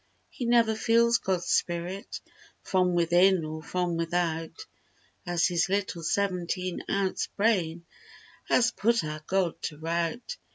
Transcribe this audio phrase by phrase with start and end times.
[0.31, 2.21] He never feels God's spirit
[2.63, 4.65] From within or from without,
[5.27, 7.85] As his little seventeen ounce brain
[8.45, 10.37] Has "put our God to rout."